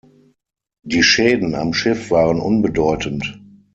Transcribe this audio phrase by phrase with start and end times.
[0.81, 3.39] Die Schäden am Schiff waren unbedeutend.